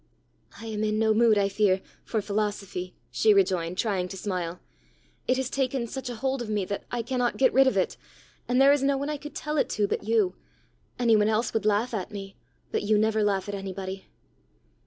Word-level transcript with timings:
"I 0.59 0.65
am 0.65 0.83
in 0.83 0.97
no 0.97 1.13
mood, 1.13 1.37
I 1.37 1.47
fear, 1.47 1.79
for 2.03 2.23
philosophy," 2.23 2.95
she 3.11 3.35
rejoined, 3.35 3.77
trying 3.77 4.07
to 4.07 4.17
smile. 4.17 4.59
"It 5.27 5.37
has 5.37 5.47
taken 5.47 5.85
such 5.85 6.09
a 6.09 6.15
hold 6.15 6.41
of 6.41 6.49
me 6.49 6.65
that 6.65 6.85
I 6.89 7.03
cannot 7.03 7.37
get 7.37 7.53
rid 7.53 7.67
of 7.67 7.77
it, 7.77 7.97
and 8.47 8.59
there 8.59 8.71
is 8.71 8.81
no 8.81 8.97
one 8.97 9.11
I 9.11 9.17
could 9.17 9.35
tell 9.35 9.57
it 9.59 9.69
to 9.77 9.87
but 9.87 10.03
you; 10.07 10.33
any 10.97 11.15
one 11.15 11.27
else 11.27 11.53
would 11.53 11.67
laugh 11.67 11.93
at 11.93 12.09
me; 12.09 12.35
but 12.71 12.81
you 12.81 12.97
never 12.97 13.23
laugh 13.23 13.47
at 13.47 13.53
anybody! 13.53 14.07